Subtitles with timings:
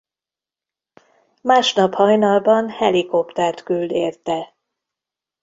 [1.41, 4.55] Másnap hajnalban helikoptert küld érte.